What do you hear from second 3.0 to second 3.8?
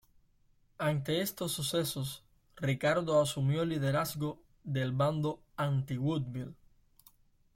asumió el